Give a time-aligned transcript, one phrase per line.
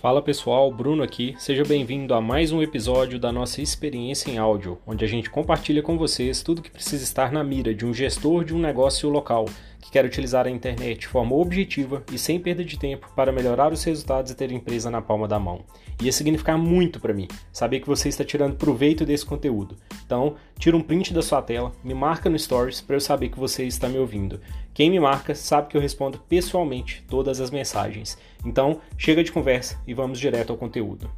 [0.00, 1.34] Fala pessoal, Bruno aqui.
[1.40, 5.82] Seja bem-vindo a mais um episódio da nossa experiência em áudio, onde a gente compartilha
[5.82, 9.46] com vocês tudo que precisa estar na mira de um gestor de um negócio local
[9.80, 13.72] que quer utilizar a internet de forma objetiva e sem perda de tempo para melhorar
[13.72, 15.64] os resultados e ter a empresa na palma da mão.
[16.02, 19.76] Ia significar muito para mim saber que você está tirando proveito desse conteúdo.
[20.04, 23.38] Então, tira um print da sua tela, me marca no Stories para eu saber que
[23.38, 24.40] você está me ouvindo.
[24.74, 28.18] Quem me marca sabe que eu respondo pessoalmente todas as mensagens.
[28.44, 31.10] Então, chega de conversa e vamos direto ao conteúdo.